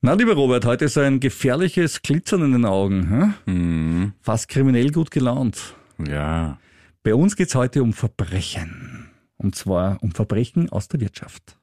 [0.00, 3.34] Na, lieber Robert, heute ist ein gefährliches Glitzern in den Augen.
[3.46, 4.12] Hm?
[4.20, 5.74] Fast kriminell gut gelaunt.
[5.98, 6.58] Ja.
[7.02, 9.10] Bei uns geht's heute um Verbrechen.
[9.38, 11.56] Und zwar um Verbrechen aus der Wirtschaft.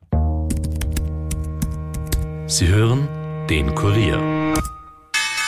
[2.47, 3.07] Sie hören
[3.49, 4.19] den Kurier.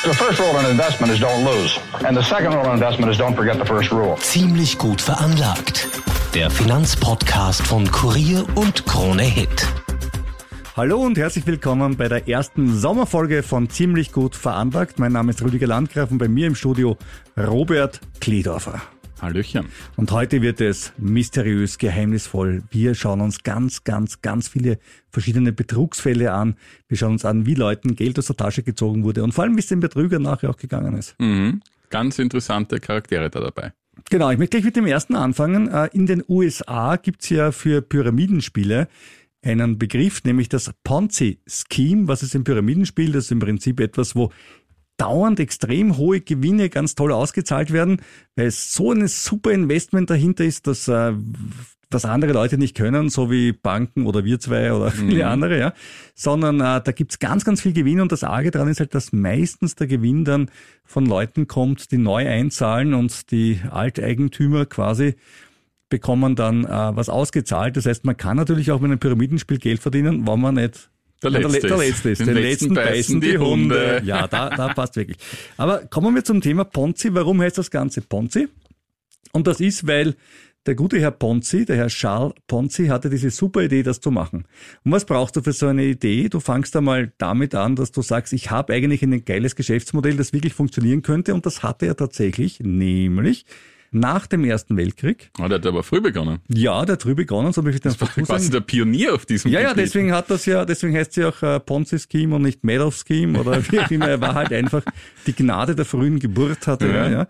[0.04, 1.78] The first rule in investment is don't lose.
[2.08, 4.16] And the second rule in investment is don't forget the first rule.
[4.20, 5.90] Ziemlich gut veranlagt.
[6.34, 9.68] Der Finanzpodcast von Kurier und Krone Hit.
[10.78, 15.00] Hallo und herzlich willkommen bei der ersten Sommerfolge von Ziemlich gut veranlagt.
[15.00, 16.98] Mein Name ist Rüdiger Landgraf und bei mir im Studio
[17.36, 18.80] Robert Kledorfer.
[19.20, 19.66] Hallöchen.
[19.96, 22.62] Und heute wird es mysteriös, geheimnisvoll.
[22.70, 24.78] Wir schauen uns ganz, ganz, ganz viele
[25.10, 26.56] verschiedene Betrugsfälle an.
[26.88, 29.56] Wir schauen uns an, wie Leuten Geld aus der Tasche gezogen wurde und vor allem,
[29.56, 31.16] wie es den Betrügern nachher auch gegangen ist.
[31.18, 31.64] Mhm.
[31.90, 33.74] Ganz interessante Charaktere da dabei.
[34.12, 35.70] Genau, ich möchte gleich mit dem ersten anfangen.
[35.70, 38.88] Äh, in den USA gibt's ja für Pyramidenspiele
[39.44, 42.08] einen Begriff, nämlich das Ponzi-Scheme.
[42.08, 43.12] Was ist ein Pyramidenspiel?
[43.12, 44.32] Das ist im Prinzip etwas, wo
[44.98, 48.02] dauernd extrem hohe Gewinne ganz toll ausgezahlt werden,
[48.36, 51.14] weil es so ein super Investment dahinter ist, dass äh,
[51.90, 55.32] was andere Leute nicht können, so wie Banken oder wir zwei oder viele mhm.
[55.32, 55.74] andere, ja,
[56.16, 59.14] sondern äh, da gibt's ganz, ganz viel Gewinn und das Arge daran ist halt, dass
[59.14, 60.50] meistens der Gewinn dann
[60.84, 65.16] von Leuten kommt, die neu einzahlen und die Alteigentümer quasi
[65.90, 67.78] bekommen dann äh, was ausgezahlt.
[67.78, 70.90] Das heißt, man kann natürlich auch mit einem Pyramidenspiel Geld verdienen, wenn man nicht
[71.24, 72.20] der letzte, der, der letzte ist.
[72.20, 73.96] Den, Den letzten, letzten beißen die Hunde.
[73.96, 74.02] Hunde.
[74.06, 75.18] Ja, da, da passt wirklich.
[75.58, 77.14] Aber kommen wir zum Thema Ponzi.
[77.14, 78.48] Warum heißt das Ganze Ponzi?
[79.32, 80.16] Und das ist, weil
[80.68, 84.46] der gute Herr Ponzi, der Herr Charles Ponzi, hatte diese super Idee, das zu machen.
[84.84, 86.30] Und was brauchst du für so eine Idee?
[86.30, 90.34] Du fangst einmal damit an, dass du sagst, ich habe eigentlich ein geiles Geschäftsmodell, das
[90.34, 91.34] wirklich funktionieren könnte.
[91.34, 93.46] Und das hatte er tatsächlich, nämlich
[93.92, 95.30] nach dem Ersten Weltkrieg.
[95.40, 96.40] Ah, der hat aber früh begonnen.
[96.48, 99.52] Ja, der hat früh begonnen, so möchte ich das war quasi der Pionier auf diesem
[99.52, 99.78] Ja, Gebiet.
[99.78, 103.62] ja, deswegen hat das ja, deswegen heißt sie auch äh, Ponzi-Scheme und nicht Madoff-Scheme oder
[103.72, 104.08] wie auch immer.
[104.10, 104.84] Er war halt einfach
[105.26, 106.94] die Gnade der frühen Geburt hatte ja.
[106.94, 107.28] er, ja.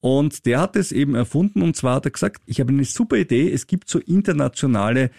[0.00, 3.16] Und der hat es eben erfunden und zwar hat er gesagt, ich habe eine super
[3.16, 5.10] Idee, es gibt so internationale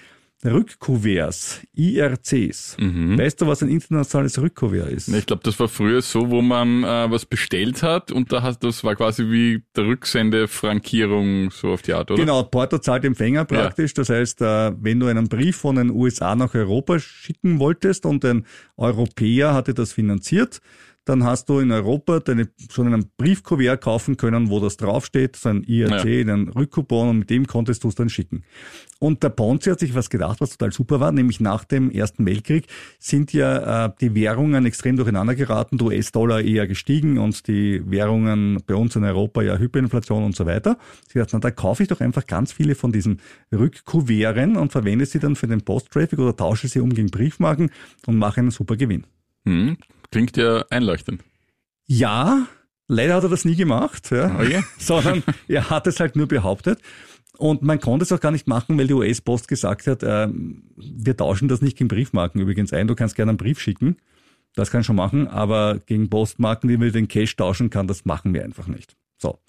[0.44, 2.78] Rückkuverts, IRCs.
[2.80, 3.18] Mhm.
[3.18, 5.08] Weißt du, was ein internationales Rückkuvert ist?
[5.10, 8.64] Ich glaube, das war früher so, wo man äh, was bestellt hat und da hat,
[8.64, 12.20] das war quasi wie der Rücksendefrankierung so auf die Art, oder?
[12.20, 13.92] Genau, Porto zahlt Empfänger praktisch.
[13.92, 13.96] Ja.
[13.96, 18.26] Das heißt, äh, wenn du einen Brief von den USA nach Europa schicken wolltest und
[18.26, 18.46] ein
[18.78, 20.62] Europäer hatte das finanziert,
[21.06, 25.50] dann hast du in Europa deine, schon einen Briefkuvert kaufen können, wo das draufsteht, so
[25.50, 26.34] ein IRC, ja.
[26.34, 28.44] einen Rückcoupon und mit dem konntest du es dann schicken.
[29.02, 32.24] Und der Ponzi hat sich was gedacht, was total super war, nämlich nach dem Ersten
[32.24, 32.68] Weltkrieg
[33.00, 38.62] sind ja äh, die Währungen extrem durcheinander geraten, der US-Dollar eher gestiegen und die Währungen
[38.68, 40.78] bei uns in Europa ja Hyperinflation und so weiter.
[41.12, 45.08] Sie hat na, da kaufe ich doch einfach ganz viele von diesen Rückkuverten und verwende
[45.08, 47.72] sie dann für den Post-Traffic oder tausche sie um gegen Briefmarken
[48.06, 49.08] und mache einen super Gewinn.
[49.46, 49.78] Hm,
[50.12, 51.24] klingt ja einleuchtend.
[51.88, 52.46] Ja,
[52.88, 54.26] leider hat er das nie gemacht, ja.
[54.36, 54.60] Okay.
[54.60, 56.78] Oh sondern er hat es halt nur behauptet.
[57.38, 60.28] Und man konnte es auch gar nicht machen, weil die US-Post gesagt hat, äh,
[60.76, 63.98] wir tauschen das nicht gegen Briefmarken übrigens ein, du kannst gerne einen Brief schicken.
[64.54, 68.04] Das kann ich schon machen, aber gegen Postmarken, die wir den Cash tauschen kann, das
[68.04, 68.98] machen wir einfach nicht.
[69.18, 69.40] So.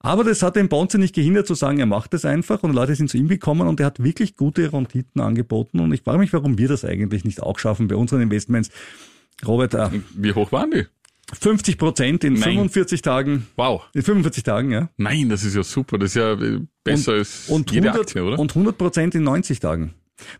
[0.00, 2.94] Aber das hat den Bonze nicht gehindert zu sagen, er macht es einfach und Leute
[2.94, 6.32] sind zu ihm gekommen und er hat wirklich gute Renditen angeboten und ich frage mich,
[6.32, 8.70] warum wir das eigentlich nicht auch schaffen bei unseren Investments.
[9.46, 10.86] Robert, äh, wie hoch waren die?
[11.38, 12.42] 50 Prozent in Nein.
[12.42, 13.46] 45 Tagen.
[13.56, 13.82] Wow.
[13.94, 14.88] In 45 Tagen, ja.
[14.96, 15.98] Nein, das ist ja super.
[15.98, 18.38] Das ist ja äh, besser und, als und jede 100, Aktie, oder?
[18.38, 19.94] Und 100 Prozent in 90 Tagen.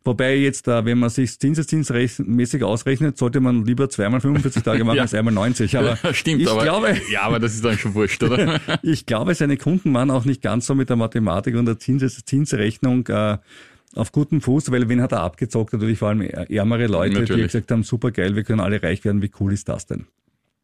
[0.05, 4.97] Wobei jetzt, äh, wenn man sich zinseszinsmäßig ausrechnet, sollte man lieber zweimal 45 Tage machen
[4.97, 5.03] ja.
[5.03, 5.77] als einmal 90.
[5.77, 8.61] Aber Stimmt, ich aber, glaube, ja, aber das ist dann schon wurscht, oder?
[8.83, 12.25] ich glaube, seine Kunden waren auch nicht ganz so mit der Mathematik und der Zins
[12.25, 13.39] Zinsrechnung äh,
[13.95, 15.73] auf gutem Fuß, weil wen hat er abgezockt?
[15.73, 17.37] Natürlich vor allem ärmere Leute, Natürlich.
[17.37, 20.07] die gesagt haben, super geil, wir können alle reich werden, wie cool ist das denn?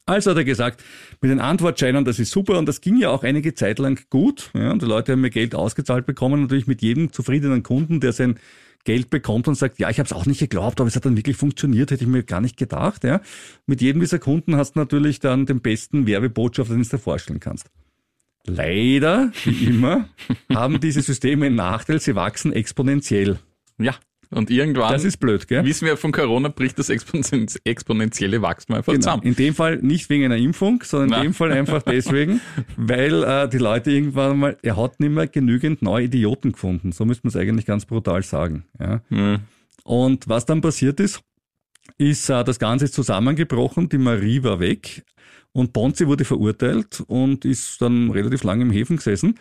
[0.07, 0.85] Also hat er gesagt,
[1.21, 4.51] mit den Antwortscheinen, das ist super und das ging ja auch einige Zeit lang gut.
[4.55, 8.13] Ja, und die Leute haben mir Geld ausgezahlt bekommen, natürlich mit jedem zufriedenen Kunden, der
[8.13, 8.39] sein
[8.85, 11.17] Geld bekommt und sagt, ja, ich habe es auch nicht geglaubt, aber es hat dann
[11.17, 13.03] wirklich funktioniert, hätte ich mir gar nicht gedacht.
[13.03, 13.21] Ja.
[13.67, 17.41] Mit jedem dieser Kunden hast du natürlich dann den besten Werbebotschafter, den du dir vorstellen
[17.41, 17.69] kannst.
[18.45, 20.09] Leider, wie immer,
[20.55, 23.41] haben diese Systeme einen Nachteil, sie wachsen exponentiell.
[23.77, 23.97] Ja.
[24.31, 25.65] Und irgendwann, das ist blöd, gell?
[25.65, 29.05] wissen wir von Corona, bricht das exponentielle Wachstum einfach genau.
[29.05, 29.23] zusammen.
[29.23, 31.19] In dem Fall nicht wegen einer Impfung, sondern Nein.
[31.19, 32.41] in dem Fall einfach deswegen,
[32.77, 36.93] weil äh, die Leute irgendwann mal, er hat nicht mehr genügend neue Idioten gefunden.
[36.93, 38.65] So müsste man es eigentlich ganz brutal sagen.
[38.81, 39.01] Ja?
[39.09, 39.41] Mhm.
[39.85, 41.21] Und was dann passiert ist,
[41.99, 45.05] ist, äh, das Ganze ist zusammengebrochen, die Marie war weg
[45.53, 49.39] und Ponzi wurde verurteilt und ist dann relativ lange im Häfen gesessen.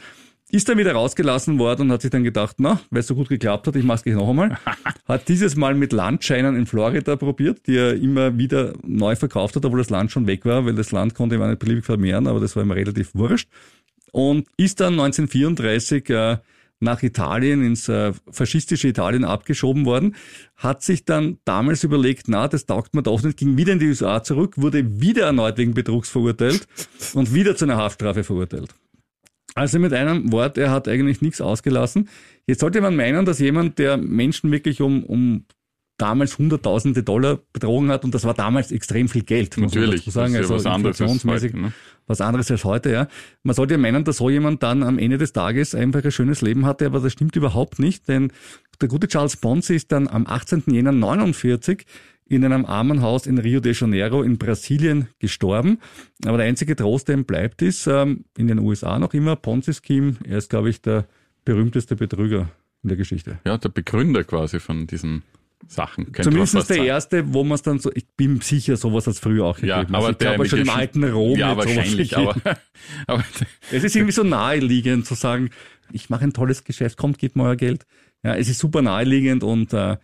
[0.55, 3.27] Ist dann wieder rausgelassen worden und hat sich dann gedacht, na, weil es so gut
[3.27, 4.57] geklappt hat, ich mach's gleich noch einmal.
[5.05, 9.65] hat dieses Mal mit Landscheinen in Florida probiert, die er immer wieder neu verkauft hat,
[9.65, 12.39] obwohl das Land schon weg war, weil das Land konnte immer nicht beliebig vermehren, aber
[12.39, 13.49] das war ihm relativ wurscht.
[14.13, 16.37] Und ist dann 1934 äh,
[16.79, 20.15] nach Italien, ins äh, faschistische Italien abgeschoben worden,
[20.55, 23.87] hat sich dann damals überlegt, na, das taugt mir doch nicht, ging wieder in die
[23.87, 26.65] USA zurück, wurde wieder erneut wegen Betrugs verurteilt
[27.13, 28.73] und wieder zu einer Haftstrafe verurteilt.
[29.55, 32.09] Also mit einem Wort, er hat eigentlich nichts ausgelassen.
[32.45, 35.45] Jetzt sollte man meinen, dass jemand, der Menschen wirklich um, um
[35.97, 39.57] damals hunderttausende Dollar betrogen hat und das war damals extrem viel Geld.
[39.57, 40.33] muss man Natürlich, dazu sagen.
[40.33, 41.73] das ist ja also was anderes als inflationsmäßig heute, ne?
[42.05, 43.07] was anderes als heute, ja.
[43.43, 46.41] Man sollte ja meinen, dass so jemand dann am Ende des Tages einfach ein schönes
[46.41, 48.33] Leben hatte, aber das stimmt überhaupt nicht, denn
[48.81, 50.63] der gute Charles Ponzi ist dann am 18.
[50.67, 51.85] Jänner 49
[52.27, 55.79] in einem Armenhaus in Rio de Janeiro in Brasilien gestorben.
[56.25, 60.15] Aber der einzige Trost, der ihm bleibt, ist ähm, in den USA noch immer Ponzi-Scheme.
[60.27, 61.05] Er ist, glaube ich, der
[61.45, 62.49] berühmteste Betrüger
[62.83, 63.39] in der Geschichte.
[63.45, 65.21] Ja, der Begründer quasi von diesen
[65.67, 66.05] Sachen.
[66.05, 66.83] könnte Zumindest der sagen.
[66.83, 69.79] erste, wo man es dann so, ich bin sicher, sowas hat es früher auch Ja,
[69.79, 69.95] gegeben.
[69.95, 71.37] aber also ich der glaube schon im alten Rom.
[71.37, 72.35] Ja, wahrscheinlich, aber,
[73.07, 73.23] aber
[73.71, 75.49] Es ist irgendwie so naheliegend zu sagen,
[75.91, 77.85] ich mache ein tolles Geschäft, kommt, gebt mir euer Geld.
[78.23, 79.97] Ja, es ist super naheliegend und äh,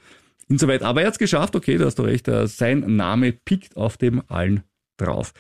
[0.52, 0.84] insoweit.
[0.84, 3.98] Aber er hat es geschafft, okay, da hast du recht, äh, sein Name pickt auf
[3.98, 4.64] dem allen
[4.98, 5.34] drauf.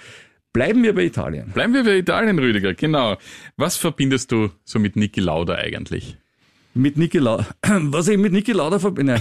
[0.54, 1.52] Bleiben wir bei Italien.
[1.54, 2.74] bleiben wir bei Italien, Rüdiger.
[2.74, 3.18] Genau.
[3.56, 6.18] Was verbindest du so mit Niki Lauda eigentlich?
[6.74, 9.20] Mit Niki Lauda, was ich mit Niki Lauda verbinde,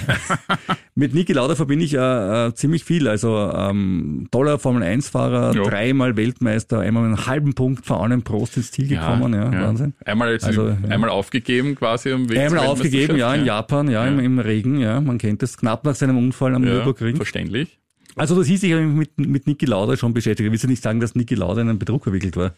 [0.95, 3.09] mit Niki Lauda verbinde ich äh, äh, ziemlich viel.
[3.09, 5.65] Also ähm, toller Formel 1 Fahrer, Ja.
[5.65, 9.95] dreimal Weltmeister, einmal mit einem halben Punkt vor allem Prost ins Ziel gekommen, ja, Wahnsinn.
[10.05, 10.77] Einmal, jetzt Also, ja.
[10.89, 14.25] einmal aufgegeben quasi am Weg Einmal aufgegeben, ja, in Japan, ja, Im, Ja.
[14.25, 17.17] im Regen, ja, man kennt das, knapp nach seinem Unfall am Ja, Nürburgring.
[17.17, 17.79] verständlich.
[18.15, 20.47] Also das hieß, ich habe mich mit, mit Niki Lauda schon beschäftigt.
[20.47, 22.53] Ich will ja nicht sagen, dass Niki Lauda in einen Betrug verwickelt war.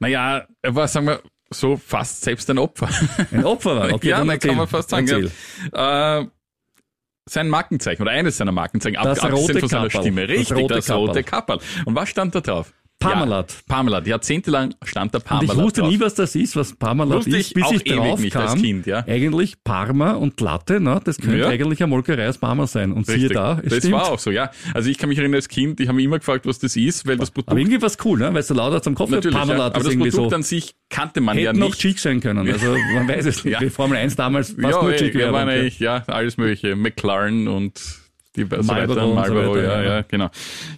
[0.00, 2.88] Naja, er war, sagen wir, so fast selbst ein Opfer.
[3.30, 4.56] Ein Opfer war, okay, ja, dann dann kann erzähl.
[4.56, 5.08] man fast sagen.
[5.08, 5.30] Erzähl.
[5.74, 6.20] Ja.
[6.20, 6.26] Äh,
[7.26, 9.90] sein Markenzeichen oder eines seiner Markenzeichen, Das abgesehen rote von seiner.
[9.90, 10.26] Stimme.
[10.26, 11.58] Das Richtig, rote das rote Kapperl.
[11.86, 12.72] Und was stand da drauf?
[13.10, 13.52] Parmalat.
[13.52, 14.06] Ja, Parmalat.
[14.06, 15.90] Jahrzehntelang stand da Und Parmalat ich wusste drauf.
[15.90, 18.36] nie, was das ist, was Parmalat Wusste ist, ich bis auch ich ewig drauf nicht
[18.36, 18.62] als kam.
[18.62, 19.04] Kind, ja.
[19.06, 21.00] Eigentlich Parma und Latte, ne?
[21.04, 21.48] das könnte Ja.
[21.48, 22.92] eigentlich eine Molkerei aus Parma sein.
[22.92, 23.32] Und siehe Richtig.
[23.34, 23.94] da, es das stimmt.
[23.94, 24.50] war auch so, ja.
[24.74, 27.06] Also ich kann mich erinnern als Kind, ich habe mich immer gefragt, was das ist,
[27.06, 28.26] weil das Produkt Aber irgendwie was cool, ne?
[28.32, 29.24] weil es so lauter zum Kopf wird.
[29.24, 30.36] natürlich, ja, Parmalat aber ist das irgendwie Produkt so.
[30.36, 31.80] an sich kannte man ja Hätte noch nicht.
[31.80, 32.48] chic sein können.
[32.50, 33.52] Also man weiß es nicht.
[33.54, 33.58] Ja.
[33.60, 35.46] Die Formel 1 damals fast ja, nur ey, Werbung, ja.
[35.46, 36.76] eigentlich, ja, alles mögliche.
[36.76, 37.80] McLaren und
[38.36, 38.90] die so Marlboro weiter.
[38.90, 39.94] und so Marlboro, weiter, ja, ja.
[39.96, 40.30] ja, genau.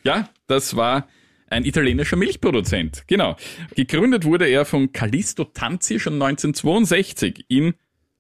[0.05, 1.07] Ja, das war
[1.49, 3.05] ein italienischer Milchproduzent.
[3.07, 3.37] Genau.
[3.75, 7.75] Gegründet wurde er von Callisto Tanzi schon 1962 in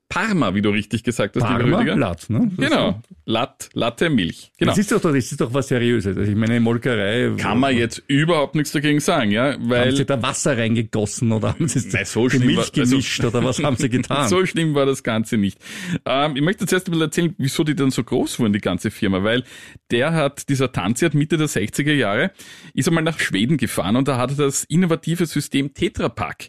[0.08, 1.96] Parma, wie du richtig gesagt hast, lieber Parma, Rüdiger.
[1.96, 2.50] Latt, ne?
[2.56, 3.00] Das Genau.
[3.24, 4.52] Lat, Latte, Milch.
[4.56, 4.70] Genau.
[4.70, 6.16] Das ist doch, das ist doch was Seriöses.
[6.16, 7.32] Also ich meine, Molkerei.
[7.36, 11.48] Kann man jetzt überhaupt nichts dagegen sagen, ja, Haben weil Sie da Wasser reingegossen oder
[11.50, 14.28] haben Sie Nein, so die schlimm Milch war- also- gemischt oder was haben Sie getan?
[14.28, 15.58] So schlimm war das Ganze nicht.
[16.04, 18.92] Ähm, ich möchte zuerst ein bisschen erzählen, wieso die dann so groß wurden, die ganze
[18.92, 19.42] Firma, weil
[19.90, 22.30] der hat, dieser Tanzi hat Mitte der 60er Jahre,
[22.74, 26.48] ist einmal nach Schweden gefahren und da hat er das innovative System Tetra Pak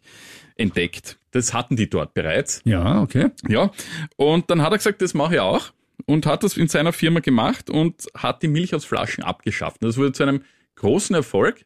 [0.58, 1.18] entdeckt.
[1.32, 2.62] Das hatten die dort bereits.
[2.66, 3.30] ja, okay.
[3.48, 3.72] Ja,
[4.16, 5.72] und dann hat er gesagt, das mache ich auch
[6.06, 9.82] und hat das in seiner Firma gemacht und hat die Milch aus Flaschen abgeschafft.
[9.82, 10.42] Und das wurde zu einem
[10.76, 11.66] großen Erfolg,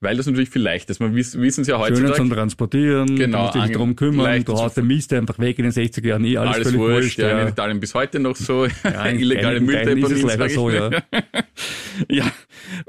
[0.00, 1.00] weil das natürlich viel leichter ist.
[1.00, 2.14] Man wiss, wissen ja Schöner heutzutage.
[2.16, 5.72] zum Transportieren, Genau, dich ange- drum kümmern, du haust den Mist einfach weg in den
[5.72, 7.18] 60er Jahren, eh alles, alles völlig wurscht, wurscht.
[7.20, 7.48] ja, in ja.
[7.48, 8.64] Italien bis heute noch so
[9.04, 10.90] in illegale es leider so, ja.
[12.08, 12.30] ja,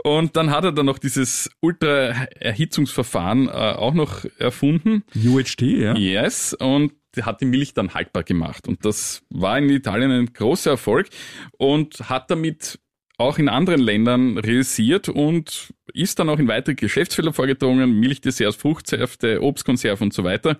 [0.03, 5.03] und dann hat er dann noch dieses Ultra-Erhitzungsverfahren äh, auch noch erfunden.
[5.15, 5.95] UHT, ja.
[5.95, 8.67] Yes, und hat die Milch dann haltbar gemacht.
[8.67, 11.09] Und das war in Italien ein großer Erfolg
[11.57, 12.79] und hat damit
[13.17, 19.41] auch in anderen Ländern realisiert und ist dann auch in weitere Geschäftsfelder vorgedrungen, Milchdesserts, Fruchtsäfte,
[19.41, 20.57] Obstkonserven und so weiter.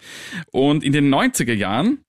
[0.51, 2.02] Und in den 90er Jahren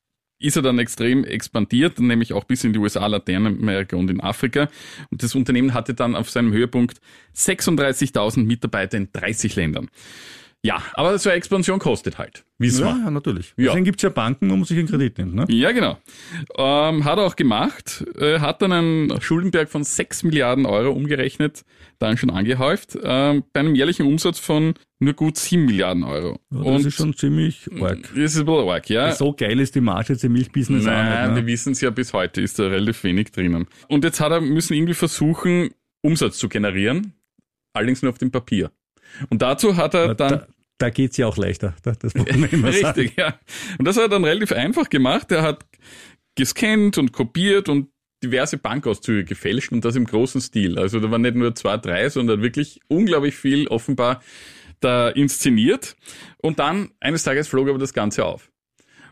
[0.44, 4.68] ist er dann extrem expandiert, nämlich auch bis in die USA, Lateinamerika und in Afrika.
[5.10, 7.00] Und das Unternehmen hatte dann auf seinem Höhepunkt
[7.34, 9.88] 36.000 Mitarbeiter in 30 Ländern.
[10.64, 12.44] Ja, aber so eine Expansion kostet halt.
[12.58, 13.04] Wissen Ja, wir.
[13.04, 13.48] ja, natürlich.
[13.58, 13.66] Ja.
[13.66, 15.34] Deswegen gibt's ja Banken, wo man sich einen Kredit nimmt.
[15.34, 15.44] Ne?
[15.50, 15.98] Ja, genau.
[16.56, 21.64] Ähm, hat er auch gemacht, äh, hat dann einen Schuldenberg von 6 Milliarden Euro umgerechnet,
[21.98, 26.40] dann schon angehäuft, ähm, bei einem jährlichen Umsatz von nur gut 7 Milliarden Euro.
[26.50, 27.98] Ja, das Und ist schon ziemlich arg.
[28.02, 29.12] das ist ein bisschen arg, ja.
[29.12, 31.46] So geil ist die Marge jetzt im Milchbusiness auch Nein, wir Ne?
[31.46, 33.66] wissen es ja bis heute, ist da relativ wenig drinnen.
[33.88, 37.12] Und jetzt hat er müssen irgendwie versuchen, Umsatz zu generieren,
[37.74, 38.70] allerdings nur auf dem Papier.
[39.28, 40.46] Und dazu hat er dann Da,
[40.78, 41.74] da geht's ja auch leichter.
[41.82, 42.86] Da- Das muss man immer sagen.
[43.00, 43.38] Richtig, ja.
[43.78, 45.30] Und das hat er dann relativ einfach gemacht.
[45.32, 45.64] Er hat
[46.36, 47.88] gescannt und kopiert und
[48.22, 50.78] diverse Bankauszüge gefälscht und das im großen Stil.
[50.78, 54.22] Also da waren nicht nur zwei, drei, sondern wirklich unglaublich viel offenbar
[54.80, 55.96] da inszeniert.
[56.38, 58.50] Und dann eines Tages flog aber das Ganze auf.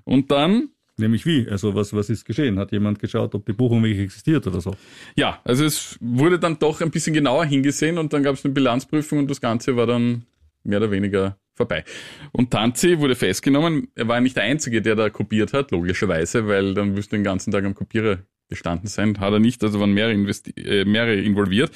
[0.04, 1.48] Und dann Nämlich wie?
[1.48, 2.58] Also was, was ist geschehen?
[2.58, 4.76] Hat jemand geschaut, ob die Buchung wirklich existiert oder so?
[5.16, 8.52] Ja, also es wurde dann doch ein bisschen genauer hingesehen und dann gab es eine
[8.52, 10.26] Bilanzprüfung und das Ganze war dann
[10.64, 11.84] mehr oder weniger vorbei.
[12.32, 13.88] Und Tanzi wurde festgenommen.
[13.94, 17.52] Er war nicht der Einzige, der da kopiert hat, logischerweise, weil dann müsste den ganzen
[17.52, 18.18] Tag am Kopierer
[18.48, 19.18] gestanden sein.
[19.20, 21.70] Hat er nicht, also waren mehrere, investi äh, mehrere involviert.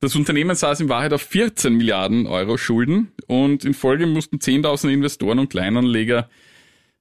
[0.00, 4.90] Das Unternehmen saß in Wahrheit auf 14 Milliarden Euro Schulden und in Folge mussten 10.000
[4.90, 6.28] Investoren und Kleinanleger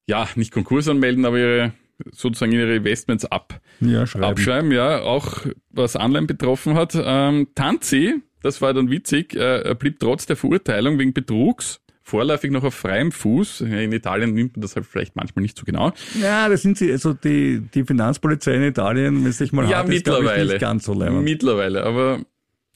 [0.07, 1.73] ja, nicht Konkurs anmelden, aber ihre
[2.11, 4.25] sozusagen ihre Investments ab, Ja, schreiben.
[4.25, 6.93] abschreiben, ja, auch was Anleihen betroffen hat.
[7.01, 12.63] Ähm, Tanzi, das war dann witzig, äh, blieb trotz der Verurteilung wegen Betrugs vorläufig noch
[12.63, 13.61] auf freiem Fuß.
[13.61, 15.91] In Italien nimmt man das halt vielleicht manchmal nicht so genau.
[16.21, 19.79] Ja, das sind sie, also die, die Finanzpolizei in Italien, wenn es sich mal ja,
[19.79, 20.53] hart ist, glaub ich, mittlerweile.
[20.53, 21.23] nicht ganz so leibend.
[21.23, 22.19] Mittlerweile, aber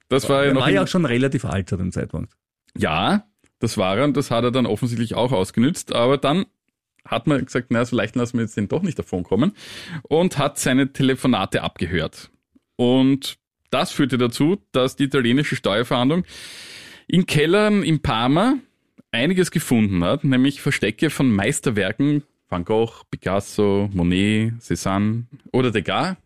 [0.10, 2.34] das war ja Er noch war ja auch schon relativ alt zu dem Zeitpunkt.
[2.76, 3.28] Ja,
[3.60, 6.46] das war er und das hat er dann offensichtlich auch ausgenützt, aber dann
[7.06, 9.54] hat man gesagt, na, so leicht lassen wir jetzt den doch nicht davon kommen
[10.04, 12.32] und hat seine Telefonate abgehört.
[12.78, 13.38] Und
[13.70, 16.24] das führte dazu, dass die italienische Steuerverhandlung
[17.08, 18.58] in Kellern in Parma
[19.12, 26.18] einiges gefunden hat, nämlich Verstecke von Meisterwerken Van Gogh, Picasso, Monet, Cézanne oder Degas.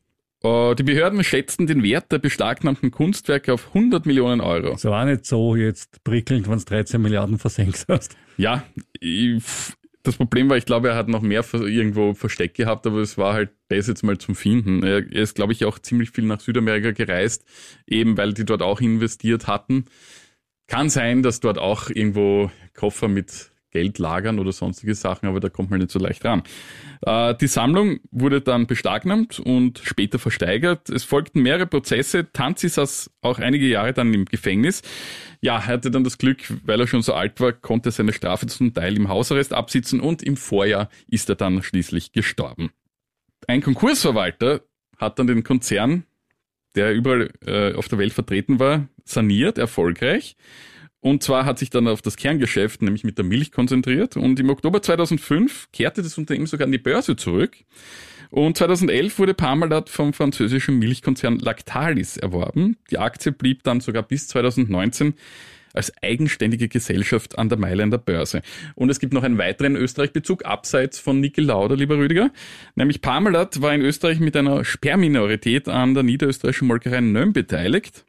[0.42, 4.74] Äh, Die Behörden schätzten den Wert der beschlagnahmten Kunstwerke auf 100 Millionen Euro.
[4.74, 8.16] Es war nicht so jetzt prickelnd, wenn du 13 Milliarden versenkt hast.
[8.38, 8.64] Ja,
[9.00, 9.44] ich,
[10.04, 13.34] das Problem war, ich glaube, er hat noch mehr irgendwo versteckt gehabt, aber es war
[13.34, 14.82] halt das jetzt mal zum Finden.
[14.84, 17.44] Er ist, glaube ich, auch ziemlich viel nach Südamerika gereist,
[17.86, 19.86] eben weil die dort auch investiert hatten.
[20.74, 25.48] Kann sein, dass dort auch irgendwo Koffer mit Geld lagern oder sonstige Sachen, aber da
[25.50, 26.42] kommt man nicht so leicht ran.
[27.06, 30.90] Äh, die Sammlung wurde dann beschlagnahmt und später versteigert.
[30.90, 32.32] Es folgten mehrere Prozesse.
[32.34, 34.82] Tanzi saß auch einige Jahre dann im Gefängnis.
[35.42, 38.48] Ja, er hatte dann das Glück, weil er schon so alt war, konnte seine Strafe
[38.48, 42.72] zum Teil im Hausarrest absitzen und im Vorjahr ist er dann schließlich gestorben.
[43.46, 44.62] Ein Konkursverwalter
[44.98, 46.06] hat dann den Konzern,
[46.76, 50.36] der überall äh, auf der Welt vertreten war, saniert, erfolgreich.
[51.00, 54.16] Und zwar hat sich dann auf das Kerngeschäft, nämlich mit der Milch, konzentriert.
[54.16, 57.58] Und im Oktober 2005 kehrte das Unternehmen sogar an die Börse zurück.
[58.30, 62.78] Und 2011 wurde Parmalat vom französischen Milchkonzern Lactalis erworben.
[62.90, 65.14] Die Aktie blieb dann sogar bis 2019
[65.74, 68.42] als eigenständige Gesellschaft an der Mailänder Börse.
[68.76, 72.32] Und es gibt noch einen weiteren Österreich-Bezug abseits von Niki Lauder, lieber Rüdiger.
[72.76, 78.06] Nämlich Parmalat war in Österreich mit einer Sperrminorität an der niederösterreichischen Molkerei Nöm beteiligt.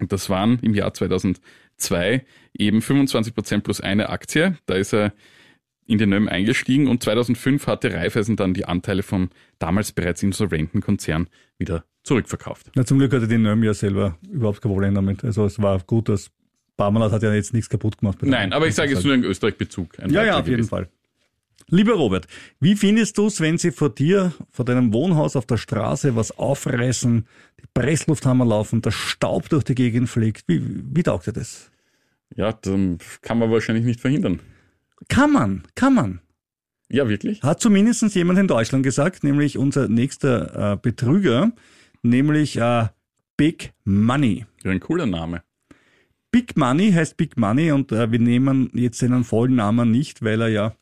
[0.00, 2.24] Und das waren im Jahr 2002
[2.56, 4.56] eben 25 Prozent plus eine Aktie.
[4.66, 5.12] Da ist er
[5.86, 10.80] in den NÖM eingestiegen und 2005 hatte Raiffeisen dann die Anteile vom damals bereits insolventen
[10.80, 12.70] Konzern wieder zurückverkauft.
[12.74, 15.24] Na, zum Glück hatte die NÖM ja selber überhaupt kein Problem damit.
[15.24, 16.30] Also es war gut, dass
[16.82, 18.18] Parmalat hat ja jetzt nichts kaputt gemacht.
[18.22, 19.98] Nein, aber ich sage jetzt nur einen Österreich-Bezug.
[20.08, 20.64] Ja, ja, auf jeden.
[20.64, 20.88] Fall.
[21.68, 22.26] Lieber Robert,
[22.58, 26.36] wie findest du es, wenn sie vor dir, vor deinem Wohnhaus auf der Straße was
[26.36, 27.24] aufreißen,
[27.60, 30.42] die Presslufthammer laufen, der Staub durch die Gegend fliegt?
[30.48, 31.70] Wie, wie taugt dir das?
[32.34, 34.40] Ja, dann kann man wahrscheinlich nicht verhindern.
[35.08, 36.20] Kann man, kann man.
[36.88, 37.42] Ja, wirklich?
[37.44, 41.52] Hat zumindest jemand in Deutschland gesagt, nämlich unser nächster äh, Betrüger,
[42.02, 42.88] nämlich äh,
[43.36, 44.46] Big Money.
[44.64, 45.42] Ja, ein cooler Name.
[46.32, 50.40] Big Money heißt Big Money und äh, wir nehmen jetzt seinen vollen Namen nicht, weil
[50.40, 50.72] er ja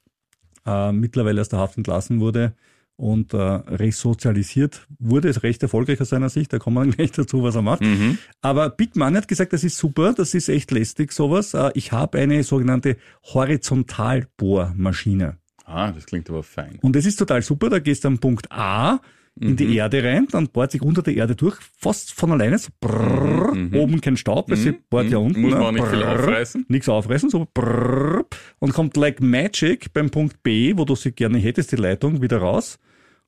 [0.64, 2.54] äh, mittlerweile aus der Haft entlassen wurde
[2.95, 7.42] und äh, resozialisiert wurde, ist recht erfolgreich aus seiner Sicht, da kommen wir gleich dazu,
[7.42, 7.83] was er macht.
[7.83, 8.19] Mhm.
[8.42, 11.52] Aber Big Money hat gesagt, das ist super, das ist echt lästig sowas.
[11.54, 15.38] Äh, ich habe eine sogenannte Horizontalbohrmaschine.
[15.64, 16.78] Ah, das klingt aber fein.
[16.80, 19.00] Und das ist total super, da gehst du am Punkt A
[19.39, 22.69] in die Erde rein, dann bohrt sich unter der Erde durch, fast von alleine, so
[22.81, 25.41] brrrr, oben kein Staub, weil sie bohrt ja unten.
[25.41, 26.67] Muss man ne, auch nicht viel brrrr, aufreißen.
[26.69, 28.25] Nichts aufreißen, so brrrr,
[28.59, 32.39] und kommt like magic beim Punkt B, wo du sie gerne hättest, die Leitung, wieder
[32.39, 32.79] raus.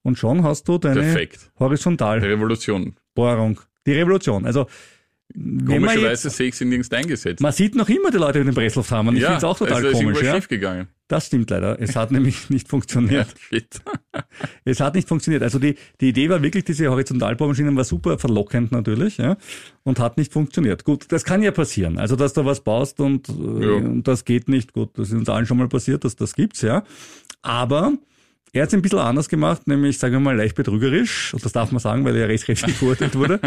[0.03, 1.51] Und schon hast du deine Perfekt.
[1.59, 2.33] Horizontalbohrung.
[2.35, 2.95] Revolution.
[3.87, 4.45] Die Revolution.
[4.47, 4.67] Also,
[5.35, 7.41] man Komischerweise sehe ich sie nirgends eingesetzt.
[7.41, 9.17] man sieht noch immer die Leute mit den Presslufthammern.
[9.17, 10.07] Ich ja, finde es auch total also ist komisch.
[10.09, 10.35] irgendwas Ja?
[10.35, 10.89] schief gegangen.
[11.13, 11.79] Das stimmt leider.
[11.79, 13.29] Es hat nämlich nicht funktioniert.
[13.51, 13.59] Ja.
[14.65, 15.43] Es hat nicht funktioniert.
[15.43, 19.37] Also die, die Idee war wirklich, diese Horizontalbohrmaschinen war super verlockend natürlich, ja,
[19.85, 20.85] und hat nicht funktioniert.
[20.85, 21.99] Gut, das kann ja passieren.
[21.99, 23.73] Also, dass du was baust und, äh, Ja.
[23.75, 24.73] und das geht nicht.
[24.73, 26.83] Gut, das ist uns allen schon mal passiert, dass das gibt's, ja.
[27.43, 27.93] Aber
[28.53, 31.35] er hat es ein bisschen anders gemacht, nämlich, sagen wir mal, leicht betrügerisch.
[31.35, 33.41] Und das darf man sagen, weil er rechtsrechtlich verurteilt wurde.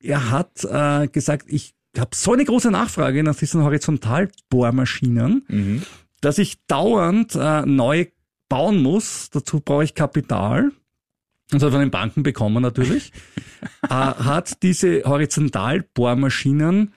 [0.00, 5.82] Er hat äh, gesagt, ich habe so eine große Nachfrage nach diesen Horizontalbohrmaschinen, Mhm.
[6.20, 8.06] Dass ich dauernd äh, neu
[8.48, 9.30] bauen muss.
[9.30, 10.72] Dazu brauche ich Kapital.
[11.52, 13.12] Und hat von den Banken bekommen natürlich.
[13.82, 16.92] äh, hat diese Horizontalbohrmaschinen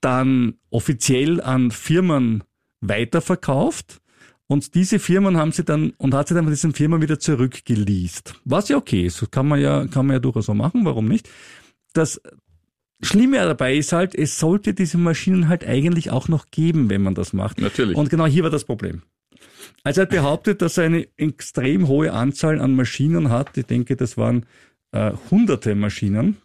[0.00, 2.44] dann offiziell an Firmen
[2.80, 4.00] weiterverkauft.
[4.48, 8.34] Und diese Firmen haben sie dann, und hat sie dann von diesen Firmen wieder zurückgeleast.
[8.44, 11.28] Was ja okay ist, kann man ja, kann man ja durchaus so machen, warum nicht?
[11.94, 12.20] Das
[13.02, 17.14] Schlimme dabei ist halt, es sollte diese Maschinen halt eigentlich auch noch geben, wenn man
[17.14, 17.60] das macht.
[17.60, 17.96] Natürlich.
[17.96, 19.02] Und genau hier war das Problem.
[19.84, 23.56] Also er hat behauptet, dass er eine extrem hohe Anzahl an Maschinen hat.
[23.56, 24.46] Ich denke, das waren
[24.92, 26.36] äh, hunderte Maschinen,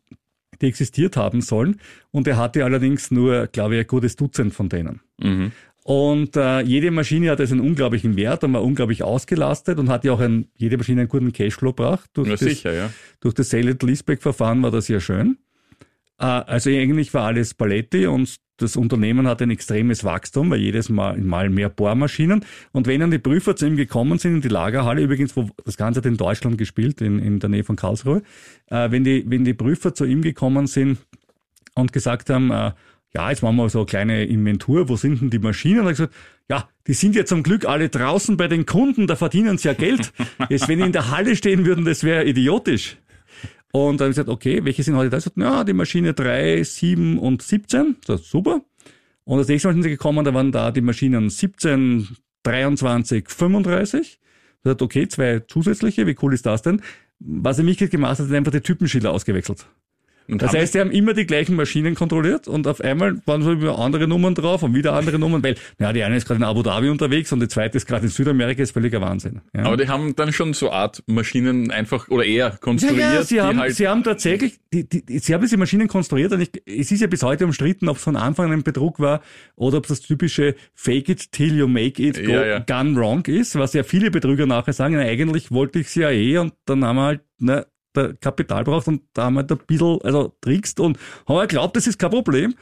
[0.61, 1.79] die existiert haben sollen.
[2.11, 5.01] Und er hatte allerdings nur, glaube ich, ein gutes Dutzend von denen.
[5.19, 5.51] Mhm.
[5.83, 10.11] Und äh, jede Maschine hatte einen unglaublichen Wert und war unglaublich ausgelastet und hat ja
[10.11, 12.09] auch ein, jede Maschine einen guten Cashflow gebracht.
[12.13, 12.89] Durch Ja, das, sicher, ja.
[13.21, 15.37] Durch das Sale-and-Leaseback-Verfahren war das ja schön.
[16.19, 20.89] Äh, also eigentlich war alles Paletti und das Unternehmen hat ein extremes Wachstum, weil jedes
[20.89, 22.43] Mal, mal mehr Bohrmaschinen.
[22.71, 25.77] Und wenn dann die Prüfer zu ihm gekommen sind in die Lagerhalle, übrigens, wo das
[25.77, 28.23] Ganze hat in Deutschland gespielt, in, in der Nähe von Karlsruhe,
[28.67, 30.97] äh, wenn, die, wenn die Prüfer zu ihm gekommen sind
[31.75, 32.71] und gesagt haben, äh,
[33.13, 35.79] ja, jetzt machen wir so eine kleine Inventur, wo sind denn die Maschinen?
[35.79, 36.15] Und er hat gesagt,
[36.49, 39.73] ja, die sind ja zum Glück alle draußen bei den Kunden, da verdienen sie ja
[39.73, 40.13] Geld.
[40.49, 42.97] Jetzt, wenn die in der Halle stehen würden, das wäre idiotisch.
[43.77, 45.17] Und dann habe ich gesagt, okay, welche sind heute da?
[45.17, 47.97] Ich gesagt, ja, die Maschine 3, 7 und 17.
[48.07, 48.61] Das ist super.
[49.23, 52.07] Und das nächste Mal sind sie gekommen, da waren da die Maschinen 17,
[52.43, 54.01] 23, 35.
[54.01, 56.81] Ich gesagt, okay, zwei zusätzliche, wie cool ist das denn?
[57.19, 59.67] Was er mich gemacht hat, ist einfach die Typenschilder ausgewechselt.
[60.29, 63.59] Und Das heißt, sie haben immer die gleichen Maschinen kontrolliert und auf einmal waren so
[63.61, 66.43] wieder andere Nummern drauf und wieder andere Nummern, weil, ja, die eine ist gerade in
[66.43, 69.41] Abu Dhabi unterwegs und die zweite ist gerade in Südamerika, ist völliger Wahnsinn.
[69.55, 69.63] Ja.
[69.63, 73.35] aber die haben dann schon so Art Maschinen einfach oder eher Ja, konstruiert, ja, sie
[73.35, 76.51] die haben, halt sie haben tatsächlich, die, die, sie haben diese Maschinen konstruiert und ich,
[76.65, 79.21] es ist ja bis heute umstritten, ob es von Anfang an ein Betrug war
[79.55, 82.59] oder ob das typische Fake it till you make it go, Ja, ja.
[82.59, 86.11] gone wrong ist, was ja viele Betrüger nachher sagen, na, eigentlich wollte ich sie ja
[86.11, 87.65] eh und dann haben wir halt, ne,
[87.97, 91.47] der Kapital braucht und da haben wir halt ein bisschen, also trickst und haben wir
[91.47, 92.55] geglaubt, das ist kein Problem.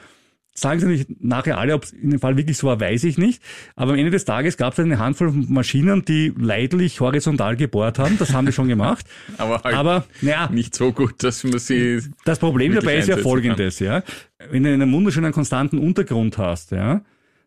[0.57, 3.17] Sagen sie nicht nachher alle, ob es in dem Fall wirklich so war, weiß ich
[3.17, 3.43] nicht.
[3.75, 7.99] Aber am Ende des Tages gab es eine Handvoll von Maschinen, die leidlich horizontal gebohrt
[7.99, 8.17] haben.
[8.17, 9.05] Das haben die schon gemacht.
[9.37, 13.17] aber halt Aber, naja, nicht so gut, dass man sie das Problem dabei ist ja
[13.17, 14.01] folgendes, ja.
[14.49, 17.01] Wenn du einen wunderschönen konstanten Untergrund hast, ja,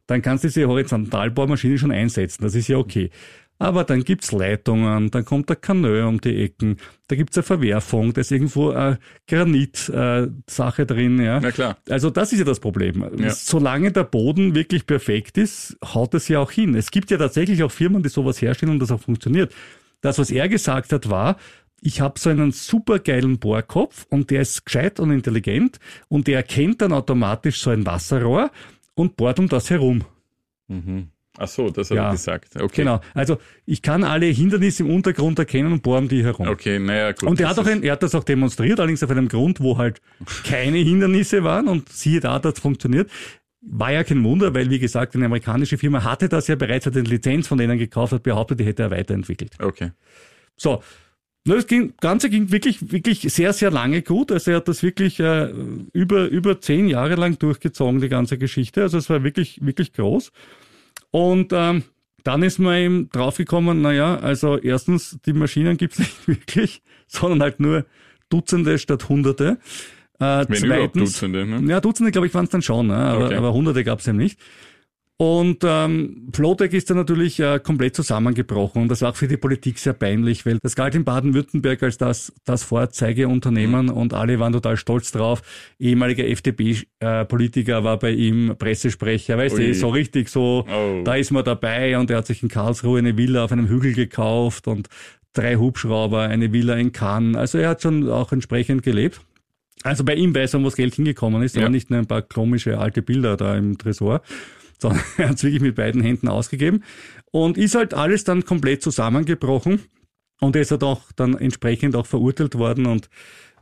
[0.06, 2.42] dann kannst du diese Horizontalbohrmaschine schon einsetzen.
[2.42, 3.08] Das ist ja okay.
[3.60, 6.76] Aber dann gibt's Leitungen, dann kommt der Kanö um die Ecken,
[7.08, 11.40] da gibt's eine Verwerfung, da ist irgendwo eine Granit-Sache äh, drin, ja.
[11.40, 11.76] Na klar.
[11.88, 13.04] Also das ist ja das Problem.
[13.18, 13.30] Ja.
[13.30, 16.76] Solange der Boden wirklich perfekt ist, haut es ja auch hin.
[16.76, 19.52] Es gibt ja tatsächlich auch Firmen, die sowas herstellen und das auch funktioniert.
[20.02, 21.36] Das, was er gesagt hat, war,
[21.80, 26.82] ich habe so einen supergeilen Bohrkopf und der ist gescheit und intelligent und der erkennt
[26.82, 28.50] dann automatisch so ein Wasserrohr
[28.94, 30.04] und bohrt um das herum.
[31.40, 32.06] Ach so, das hat Ja.
[32.06, 32.56] er gesagt.
[32.56, 32.82] Okay.
[32.82, 33.00] Genau.
[33.14, 36.48] Also ich kann alle Hindernisse im Untergrund erkennen und bohren die herum.
[36.48, 37.28] Okay, naja, gut.
[37.28, 39.78] Und er hat, auch ein, er hat das auch demonstriert, allerdings auf einem Grund, wo
[39.78, 40.00] halt
[40.44, 43.08] keine Hindernisse waren und siehe da, das funktioniert.
[43.60, 46.96] War ja kein Wunder, weil wie gesagt, eine amerikanische Firma hatte das ja bereits, hat
[46.96, 49.52] eine Lizenz von denen gekauft, hat behauptet, die hätte er weiterentwickelt.
[49.60, 49.92] Okay.
[50.56, 50.82] So.
[51.44, 51.66] Das
[52.00, 54.30] Ganze ging wirklich, wirklich sehr, sehr lange gut.
[54.32, 55.50] Also er hat das wirklich äh,
[55.94, 58.82] über, über zehn Jahre lang durchgezogen, die ganze Geschichte.
[58.82, 60.30] Also es war wirklich, wirklich groß.
[61.10, 61.84] Und ähm,
[62.24, 67.60] dann ist man eben draufgekommen, naja, also erstens, die Maschinen gibt's nicht wirklich, sondern halt
[67.60, 67.86] nur
[68.28, 69.58] Dutzende statt Hunderte.
[70.20, 71.70] Äh, Wenn zweitens, Dutzende, ne?
[71.70, 72.96] ja, Dutzende, glaube ich, waren es dann schon, ne?
[72.96, 73.36] aber, Okay.
[73.36, 74.38] aber Hunderte gab es eben nicht.
[75.20, 79.36] Und ähm, Flowtech ist dann natürlich äh, komplett zusammengebrochen und das war auch für die
[79.36, 83.92] Politik sehr peinlich, weil das galt in Baden-Württemberg als das, das Vorzeigeunternehmen Mhm.
[83.92, 85.42] und alle waren total stolz drauf.
[85.80, 91.02] Ehemaliger FDP-Politiker war bei ihm Pressesprecher, weißt du, so richtig so, Oh.
[91.04, 93.94] da ist man dabei und er hat sich in Karlsruhe eine Villa auf einem Hügel
[93.94, 94.88] gekauft und
[95.32, 97.36] drei Hubschrauber, eine Villa in Cannes.
[97.36, 99.20] Also er hat schon auch entsprechend gelebt.
[99.82, 101.62] Also bei ihm weiß man, wo das Geld hingekommen ist, Ja.
[101.62, 104.22] aber nicht nur ein paar komische alte Bilder da im Tresor,
[104.80, 106.84] sondern er hat es wirklich mit beiden Händen ausgegeben
[107.30, 109.80] und ist halt alles dann komplett zusammengebrochen
[110.40, 113.10] und er ist halt auch dann entsprechend auch verurteilt worden und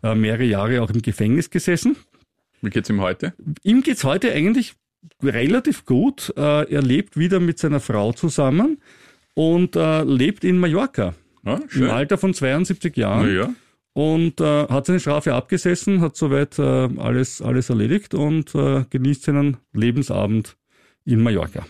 [0.02, 1.96] äh, mehrere Jahre auch im Gefängnis gesessen.
[2.62, 3.34] Wie geht's ihm heute?
[3.62, 4.74] Ihm geht's heute eigentlich
[5.22, 6.32] relativ gut.
[6.36, 8.78] Äh, er lebt wieder mit seiner Frau zusammen
[9.34, 11.90] und äh, lebt in Mallorca Ja, im schön.
[11.90, 13.54] Alter von 72 Jahren ja.
[13.92, 19.24] und äh, hat seine Strafe abgesessen, hat soweit äh, alles, alles erledigt und äh, genießt
[19.24, 20.56] seinen Lebensabend
[21.06, 21.66] in Mallorca.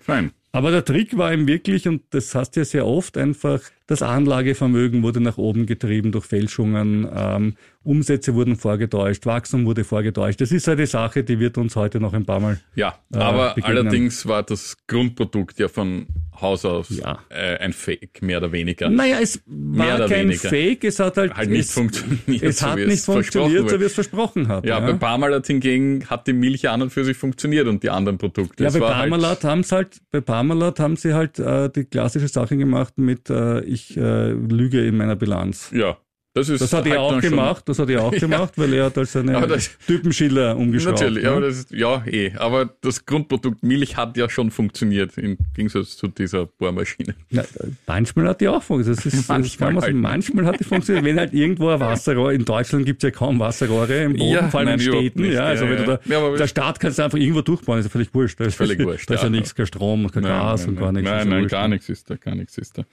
[0.00, 0.32] Fein.
[0.52, 4.02] Aber der Trick war ihm wirklich, und das hast du ja sehr oft, einfach Das
[4.02, 10.40] Anlagevermögen wurde nach oben getrieben durch Fälschungen, ähm, Umsätze wurden vorgetäuscht, Wachstum wurde vorgetäuscht.
[10.40, 12.58] Das ist eine Sache, die wird uns heute noch ein paar Mal.
[12.74, 13.78] Ja, äh, aber begegnen.
[13.78, 16.06] allerdings war das Grundprodukt ja von
[16.40, 17.20] Haus aus Ja.
[17.28, 18.90] äh, ein Fake, mehr oder weniger.
[18.90, 20.48] Naja, es war kein weniger.
[20.48, 23.70] Fake, es hat halt, Halt nicht es, funktioniert, Es so hat wie es nicht funktioniert,
[23.70, 24.66] so wie es versprochen hat.
[24.66, 27.88] Ja, bei Parmalat hingegen hat die Milch ja an und für sich funktioniert und die
[27.90, 28.64] anderen Produkte.
[28.64, 31.84] Ja, Es bei halt- Parmalat haben sie halt, bei Parmalat haben sie halt äh, die
[31.84, 35.70] klassische Sache gemacht mit äh, ich äh, lüge in meiner Bilanz.
[35.72, 35.96] Ja,
[36.34, 38.52] das ist Das hat er halt auch dann schon- gemacht, das hat er auch gemacht,
[38.56, 41.00] weil er hat als eine Aber das- Typenschiller umgeschraubt.
[41.00, 41.30] Natürlich, ne?
[41.30, 42.32] aber das ist, ja, eh.
[42.36, 47.14] Aber das Grundprodukt Milch hat ja schon funktioniert, im Gegensatz zu dieser Bohrmaschine.
[47.30, 47.42] Ja,
[47.86, 48.98] manchmal hat die auch funktioniert.
[48.98, 49.94] Das ist, das Manchmal kann man, halt.
[49.96, 51.06] manchmal hat die funktioniert.
[51.06, 54.50] Wenn halt irgendwo ein Wasserrohr, in Deutschland gibt es ja kaum Wasserrohre im Boden, Ja,
[54.50, 55.22] vor allem nein, in Städten.
[55.22, 55.32] nicht.
[55.32, 55.84] Ja, also Ja, ja.
[55.86, 58.38] da, Ja, der Staat kannst du einfach irgendwo durchbauen, ist ja völlig wurscht.
[58.38, 59.30] Da ist, Völlig wurscht, Da ist ja, ja.
[59.30, 61.08] nichts, kein Strom, kein Gas und gar nichts.
[61.10, 62.84] Nein, ja nein, gar nichts ist da, gar nichts ist da.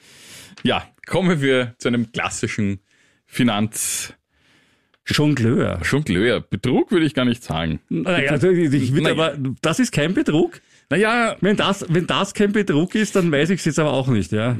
[0.63, 2.80] Ja, kommen wir zu einem klassischen
[3.26, 4.13] Finanz,
[5.06, 5.82] Jongleur.
[5.84, 6.39] Jongleur.
[6.39, 7.82] Betrug würde ich gar nicht sagen.
[7.89, 9.13] Naja, also ich, will Naja.
[9.16, 10.62] aber, das ist kein Betrug.
[10.89, 14.08] Naja, Wenn das, wenn das kein Betrug ist, dann weiß ich es jetzt aber auch
[14.08, 14.58] nicht, ja.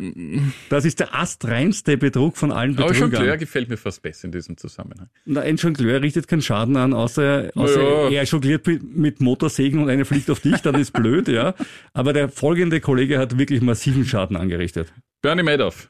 [0.70, 3.12] Das ist der astreinste Betrug von allen aber Betrügern.
[3.12, 5.08] Jongleur gefällt mir fast besser in diesem Zusammenhang.
[5.26, 8.10] Na, ein Jongleur richtet keinen Schaden an, außer, außer Ja.
[8.10, 11.54] er jongliert mit, mit Motorsägen und eine fliegt auf dich, dann ist blöd, ja.
[11.94, 14.92] Aber der folgende Kollege hat wirklich massiven Schaden angerichtet.
[15.24, 15.90] Bernie Madoff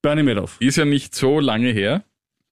[0.00, 0.56] Bernie Madoff.
[0.58, 2.02] ist ja nicht so lange her.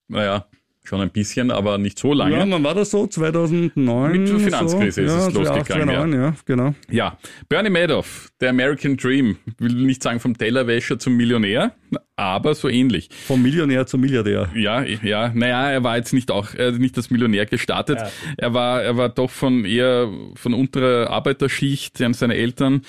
[0.08, 0.44] Naja,
[0.84, 2.36] schon ein bisschen, aber nicht so lange.
[2.36, 3.06] Ja, wann war das so?
[3.06, 4.12] 2009?
[4.12, 5.16] Mit der Finanzkrise so?
[5.16, 6.34] ist es ja, losgegangen, 2009, ja.
[6.44, 6.74] genau.
[6.90, 11.74] Ja, Bernie Madoff, der American Dream, will nicht sagen vom Tellerwäscher zum Millionär,
[12.14, 13.08] aber so ähnlich.
[13.26, 14.50] Vom Millionär zum Milliardär.
[14.54, 18.00] Ja, ja, naja, er war jetzt nicht auch äh, nicht als Millionär gestartet.
[18.36, 21.96] Er war, er war doch von eher von unterer Arbeiterschicht.
[21.96, 22.82] Seine Eltern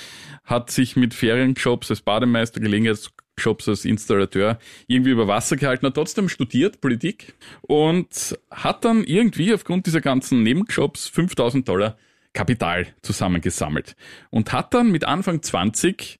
[0.43, 6.29] hat sich mit Ferienjobs als Bademeister, Gelegenheitsjobs als Installateur irgendwie über Wasser gehalten, hat trotzdem
[6.29, 11.97] studiert Politik und hat dann irgendwie aufgrund dieser ganzen Nebenjobs 5000 Dollar
[12.33, 13.95] Kapital zusammengesammelt
[14.29, 16.19] und hat dann mit Anfang 20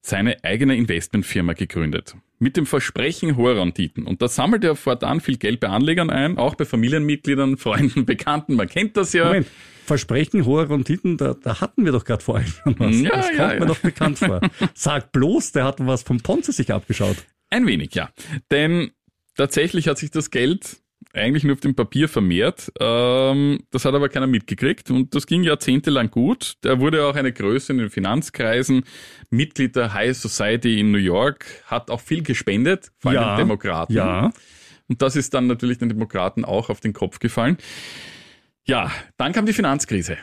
[0.00, 2.16] seine eigene Investmentfirma gegründet.
[2.42, 4.04] Mit dem Versprechen hoher Renditen.
[4.04, 8.56] Und da sammelt er fortan viel Geld bei Anlegern ein, auch bei Familienmitgliedern, Freunden, Bekannten.
[8.56, 9.26] Man kennt das ja.
[9.26, 9.46] Moment,
[9.84, 13.00] Versprechen hoher Renditen, da, da hatten wir doch gerade vorhin schon was.
[13.00, 13.64] Ja, das kommt ja, mir ja.
[13.66, 14.40] doch bekannt vor.
[14.74, 17.16] Sag bloß, der hat was vom Ponze sich abgeschaut.
[17.48, 18.10] Ein wenig, ja.
[18.50, 18.90] Denn
[19.36, 20.81] tatsächlich hat sich das Geld
[21.12, 22.72] eigentlich nur auf dem Papier vermehrt.
[22.80, 26.54] Ähm, das hat aber keiner mitgekriegt und das ging jahrzehntelang gut.
[26.64, 28.84] Er wurde auch eine Größe in den Finanzkreisen,
[29.30, 33.38] Mitglied der High Society in New York, hat auch viel gespendet, vor allem Ja, den
[33.38, 33.92] Demokraten.
[33.92, 34.32] Ja.
[34.88, 37.56] Und das ist dann natürlich den Demokraten auch auf den Kopf gefallen.
[38.64, 40.18] Ja, dann kam die Finanzkrise.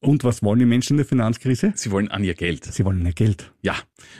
[0.00, 1.72] Und was wollen die Menschen in der Finanzkrise?
[1.76, 2.64] Sie wollen an ihr Geld.
[2.64, 3.52] Sie wollen mehr Geld.
[3.62, 3.76] Ja.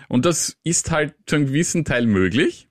[0.09, 2.68] Und das ist halt zu einem gewissen Teil möglich,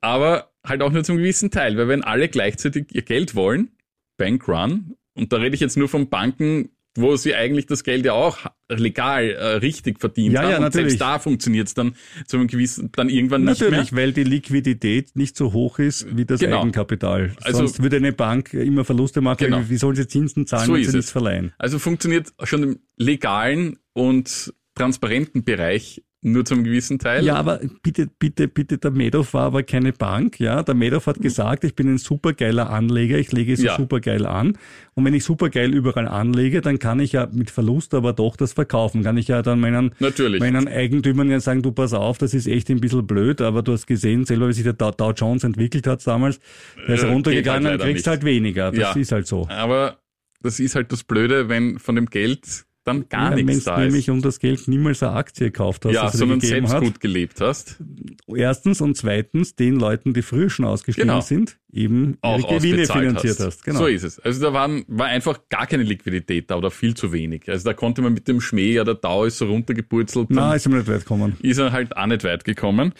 [0.00, 3.70] aber halt auch nur zum gewissen Teil, weil wenn alle gleichzeitig ihr Geld wollen,
[4.16, 8.12] Bankrun, und da rede ich jetzt nur von Banken, wo sie eigentlich das Geld ja
[8.14, 10.90] auch legal äh, richtig verdient Ja, haben ja, und natürlich.
[10.90, 11.94] selbst da funktioniert es dann
[12.26, 14.02] zu einem gewissen, dann irgendwann nicht Natürlich, mehr.
[14.02, 16.60] weil die Liquidität nicht so hoch ist wie das Genau.
[16.62, 17.32] Eigenkapital.
[17.42, 19.38] Also- Sonst würde eine Bank immer Verluste machen.
[19.44, 19.62] Genau.
[19.68, 21.52] Wie sollen sie Zinsen zahlen, So wenn sie nichts verleihen?
[21.58, 27.24] Also funktioniert schon im legalen und transparenten Bereich nur zum gewissen Teil.
[27.24, 30.62] Ja, aber bitte, bitte, bitte, der Madoff war aber keine Bank, ja.
[30.62, 33.76] Der Madoff hat gesagt, ich bin ein supergeiler Anleger, ich lege es Ja.
[33.76, 34.58] supergeil an.
[34.94, 38.52] Und wenn ich supergeil überall anlege, dann kann ich ja mit Verlust aber doch das
[38.52, 39.02] verkaufen.
[39.02, 40.40] Kann ich ja dann meinen, Natürlich.
[40.40, 43.72] meinen Eigentümern ja sagen, du pass auf, das ist echt ein bisschen blöd, aber du
[43.72, 46.38] hast gesehen, selber wie sich der Dow Jones entwickelt hat damals,
[46.86, 48.10] der ist Äh, runtergegangen, halt leider kriegst nicht.
[48.10, 48.70] halt weniger.
[48.72, 48.92] Das Ja.
[48.92, 49.48] ist halt so.
[49.48, 49.96] Aber
[50.42, 53.76] das ist halt das Blöde, wenn von dem Geld dann gar ja, nichts Wenn da
[53.76, 53.86] du ist.
[53.88, 56.82] nämlich um das Geld niemals eine Aktie gekauft hast, ja, dir sondern selbst hat.
[56.82, 57.78] gut gelebt hast.
[58.26, 61.20] Erstens und zweitens den Leuten, die früher schon ausgestiegen Genau.
[61.20, 63.46] sind, eben Auch Gewinne finanziert hast.
[63.46, 63.64] hast.
[63.64, 63.80] Genau.
[63.80, 64.18] So ist es.
[64.20, 67.48] Also da waren, war einfach gar keine Liquidität da oder viel zu wenig.
[67.48, 70.66] Also da konnte man mit dem Schmäh, ja, der Dau ist so runtergepurzelt, Na, ist
[70.66, 71.36] ihm nicht weit gekommen.
[71.42, 72.92] ist er halt auch nicht weit gekommen.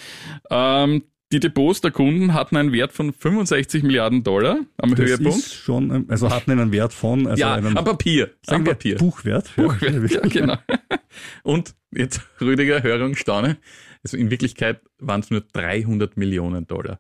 [0.51, 5.39] Ähm, die Depots der Kunden hatten einen Wert von 65 Milliarden Dollar am Das Höhepunkt.
[5.39, 8.31] ist schon, also hatten einen Wert von, also ja, einen am Papier.
[8.43, 8.97] sagen Am Papier.
[8.97, 9.55] Buchwert.
[9.57, 10.57] Buchwert, ja, genau.
[11.43, 13.59] Und jetzt Rüdiger, Hörer und Staune.
[14.03, 16.99] Also in Wirklichkeit waren es nur 300 Millionen Dollar.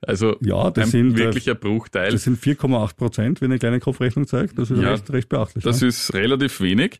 [0.00, 2.10] Also Ja, das ein sind, äh, wirklicher Bruchteil.
[2.10, 4.58] Das sind 4,8 Prozent, wenn eine kleine Kopfrechnung zeigt.
[4.58, 5.62] Das ist Ja, recht, recht beachtlich.
[5.62, 5.88] Das ne?
[5.88, 6.98] ist relativ wenig.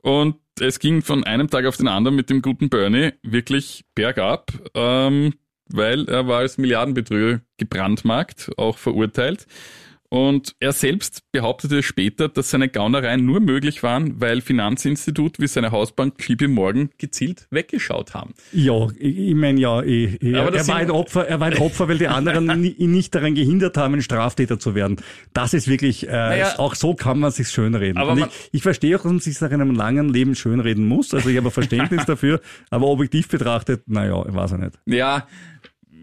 [0.00, 4.52] Und es ging von einem Tag auf den anderen mit dem guten Bernie wirklich bergab,
[4.74, 5.34] ähm,
[5.74, 9.46] weil er war als Milliardenbetrüger gebrandmarkt, auch verurteilt.
[10.14, 15.72] Und er selbst behauptete später, dass seine Gaunereien nur möglich waren, weil Finanzinstitut wie seine
[15.72, 18.32] Hausbank JP Morgan gezielt weggeschaut haben.
[18.52, 21.58] Ja, ich, meine ja, ich, ich, Aber er, war ein sind- Opfer, er war ein
[21.58, 24.98] Opfer, weil die anderen ihn nicht daran gehindert haben, ein Straftäter zu werden.
[25.32, 27.96] Das ist wirklich, äh, auch so kann man sich schönreden.
[27.96, 31.12] Aber ich, ich verstehe auch, dass man sich nach einem langen Leben schönreden muss.
[31.12, 34.78] Also ich habe ein Verständnis dafür, aber objektiv betrachtet, naja, ich weiß ich nicht.
[34.86, 35.26] Ja,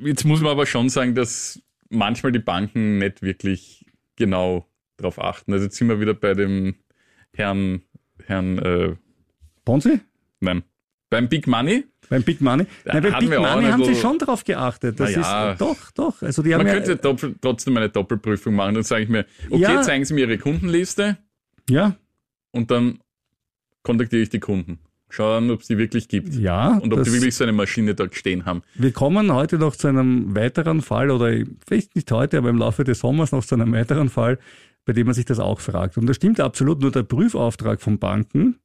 [0.04, 3.81] jetzt muss man aber schon sagen, dass manchmal die Banken nicht wirklich
[4.22, 5.54] genau darauf achten.
[5.54, 6.76] Also jetzt sind wir wieder bei dem
[7.34, 7.82] Herrn,
[8.26, 8.96] Herrn, äh,
[9.66, 10.00] Ponzi?
[10.40, 10.64] nein,
[11.10, 11.86] beim Big Money.
[12.10, 12.66] Beim Big Money?
[12.86, 15.00] Nein, beim Big Money haben sie schon darauf geachtet.
[15.00, 15.52] Das ja.
[15.52, 16.22] ist, doch, doch.
[16.22, 18.76] Also die haben Man ja, könnte doppel, trotzdem eine Doppelprüfung machen.
[18.76, 19.82] Dann sage ich mir, okay, Ja.
[19.82, 21.18] zeigen Sie mir Ihre Kundenliste
[21.70, 21.96] ja,
[22.52, 23.00] und dann
[23.84, 24.80] kontaktiere ich die Kunden.
[25.12, 26.34] Schauen, ob es die wirklich gibt.
[26.36, 26.78] ja.
[26.78, 28.64] Und ob die wirklich so eine Maschine dort stehen haben.
[28.76, 31.32] Wir kommen heute noch zu einem weiteren Fall oder
[31.68, 34.40] vielleicht nicht heute, aber im Laufe des Sommers noch zu einem weiteren Fall,
[34.86, 35.98] bei dem man sich das auch fragt.
[35.98, 38.56] Und das stimmt absolut, nur der Prüfauftrag von Banken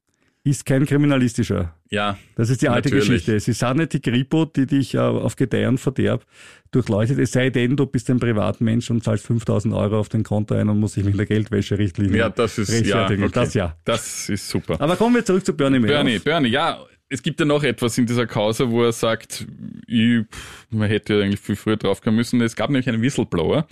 [0.47, 1.75] ist kein kriminalistischer.
[1.91, 3.09] Ja, Das ist die alte Natürlich.
[3.09, 3.35] Geschichte.
[3.35, 6.25] Es ist auch nicht die Kripo, die dich äh, auf Gedeih und Verderb
[6.71, 7.19] durchleuchtet.
[7.19, 10.69] Es sei denn, du bist ein Privatmensch und zahlst 5000 Euro auf dein Konto ein
[10.69, 13.25] und musst dich mit der Geldwäscherichtlinie ja, das ist, ja, rechtfertigen.
[13.25, 13.33] okay.
[13.35, 13.77] Das ja.
[13.85, 14.81] Das ist super.
[14.81, 15.95] Aber kommen wir zurück zu Bernie Madoff.
[15.97, 16.79] Bernie, Bernie, ja,
[17.09, 19.47] es gibt ja noch etwas in dieser Causa, wo er sagt,
[19.87, 20.25] ich,
[20.71, 22.41] man hätte ja eigentlich viel früher draufkommen müssen.
[22.41, 23.67] Es gab nämlich einen Whistleblower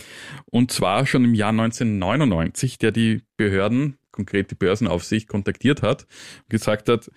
[0.47, 6.07] und zwar schon im Jahr 1999, der die Behörden, konkret die Börsenaufsicht, kontaktiert hat
[6.45, 7.11] und gesagt hat,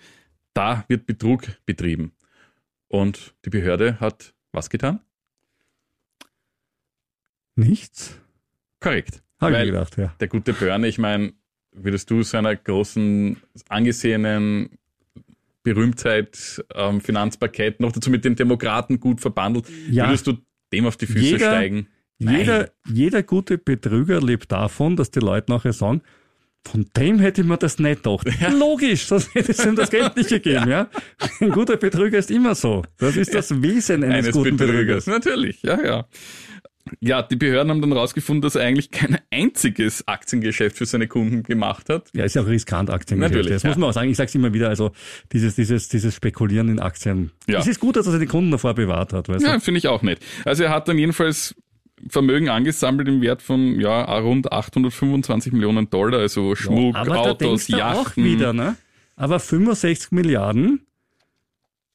[0.52, 2.12] da wird Betrug betrieben.
[2.88, 5.00] Und die Behörde hat was getan?
[7.54, 8.18] Nichts?
[8.80, 9.22] Korrekt.
[9.40, 10.14] Habe ich mir gedacht, ja.
[10.20, 11.32] der gute Bernie, ich meine,
[11.72, 13.36] würdest du seiner großen,
[13.68, 14.70] angesehenen
[15.62, 20.06] Berühmtheit am Finanzparkett, noch dazu mit den Demokraten gut verbandelt, Ja.
[20.08, 20.38] würdest du
[20.72, 21.88] dem auf die Füße Jeder- steigen?
[22.20, 22.38] Nein.
[22.40, 26.02] Jeder, jeder gute Betrüger lebt davon, dass die Leute nachher sagen,
[26.68, 28.26] von dem hätte ich mir das nicht gedacht.
[28.52, 30.68] Logisch, sonst hätte es ihm das Geld nicht gegeben.
[30.68, 30.88] Ja?
[31.40, 32.84] Ein guter Betrüger ist immer so.
[32.98, 35.04] Das ist das Wesen eines, eines guten Betrügers.
[35.04, 35.06] Betrügers.
[35.06, 36.06] Natürlich, ja, ja.
[37.00, 41.42] Ja, die Behörden haben dann rausgefunden, dass er eigentlich kein einziges Aktiengeschäft für seine Kunden
[41.42, 42.08] gemacht hat.
[42.14, 43.34] Ja, ist ja auch riskant Aktiengeschäft.
[43.34, 43.68] Natürlich, Das ja.
[43.70, 44.10] muss man auch sagen.
[44.10, 44.92] Ich sage es immer wieder, also
[45.32, 47.30] dieses, dieses, dieses Spekulieren in Aktien.
[47.46, 47.58] Ja.
[47.58, 49.28] Es ist gut, dass er seine Kunden davor bewahrt hat.
[49.28, 50.22] Weißt Ja, finde ich auch nicht.
[50.44, 51.54] Also er hat dann jedenfalls
[52.08, 57.38] Vermögen angesammelt im Wert von ja rund 825 Millionen Dollar, also Schmuck, Aber da Autos,
[57.38, 58.24] denkst du auch Yachten.
[58.24, 58.76] wieder, ne?
[59.16, 60.86] Aber 65 Milliarden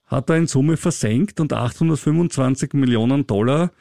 [0.06, 3.72] hat er in Summe versenkt und 825 Millionen Dollar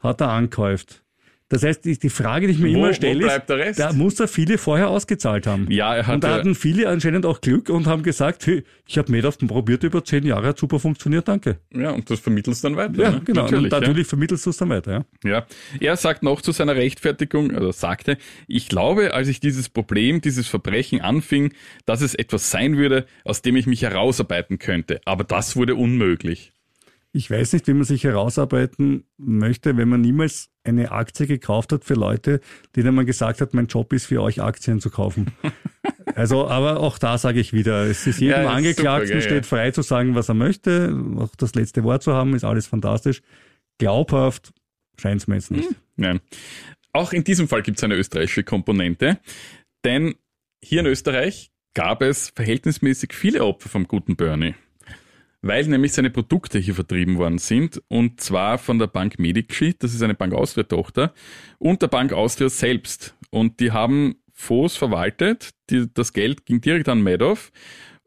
[0.00, 1.02] hat er angehäuft.
[1.48, 3.32] Das heißt, die, Frage, die ich mir Wo- immer stelle,
[3.68, 5.70] ist, da muss er viele vorher ausgezahlt haben.
[5.70, 8.98] Ja, er und da hatte, hatten viele anscheinend auch Glück und haben gesagt, hey, ich
[8.98, 11.58] habe Madoff probiert über zehn Jahre, hat super funktioniert, danke.
[11.72, 13.00] ja, und das vermittelst dann weiter.
[13.00, 13.20] Ja, ne?
[13.24, 13.42] genau.
[13.42, 15.06] Natürlich, und natürlich vermittelst du es dann weiter.
[15.22, 15.30] Ja.
[15.30, 15.46] ja.
[15.80, 15.90] ja.
[15.92, 20.48] Er sagt noch zu seiner Rechtfertigung, also sagte, ich glaube, als ich dieses Problem, dieses
[20.48, 21.52] Verbrechen anfing,
[21.84, 25.00] dass es etwas sein würde, aus dem ich mich herausarbeiten könnte.
[25.04, 26.52] Aber das wurde unmöglich.
[27.12, 31.84] Ich weiß nicht, wie man sich herausarbeiten möchte, wenn man niemals eine Aktie gekauft hat
[31.84, 32.40] für Leute,
[32.74, 35.32] denen man gesagt hat, mein Job ist für euch Aktien zu kaufen.
[36.14, 39.70] also, aber auch da sage ich wieder, es ist jedem Ja, Angeklagten super, steht frei
[39.70, 43.22] zu sagen, was er möchte, auch das letzte Wort zu haben, ist alles fantastisch.
[43.78, 44.52] Glaubhaft
[44.98, 45.68] scheint es mir jetzt nicht.
[45.96, 46.20] Nein.
[46.92, 49.18] Auch in diesem Fall gibt es eine österreichische Komponente,
[49.84, 50.14] denn
[50.62, 54.54] hier in Österreich gab es verhältnismäßig viele Opfer vom guten Bernie,
[55.46, 59.94] weil nämlich seine Produkte hier vertrieben worden sind und zwar von der Bank Medici, das
[59.94, 61.12] ist eine Bank Austria-Tochter,
[61.58, 63.14] und der Bank Austria selbst.
[63.30, 67.52] Und die haben Fonds verwaltet, die, das Geld ging direkt an Madoff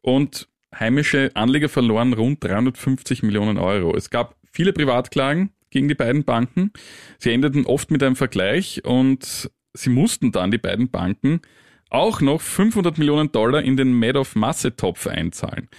[0.01, 0.47] und
[0.77, 3.95] heimische Anleger verloren rund 350 Millionen Euro.
[3.95, 6.71] Es gab viele Privatklagen gegen die beiden Banken.
[7.17, 11.41] Sie endeten oft mit einem Vergleich und sie mussten dann, die beiden Banken,
[11.89, 15.69] auch noch 500 Millionen Dollar in den Madoff-Massetopf einzahlen.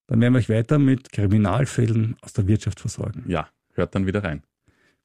[0.07, 3.25] Dann werden wir euch weiter mit Kriminalfällen aus der Wirtschaft versorgen.
[3.27, 4.41] Ja, hört dann wieder rein.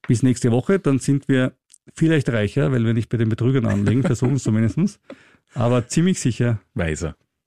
[0.06, 1.54] Bis nächste Woche, dann sind wir
[1.92, 5.00] vielleicht reicher, weil wir nicht bei den Betrügern anlegen, versuchen es zumindest.
[5.54, 7.16] Aber ziemlich sicher Weiser.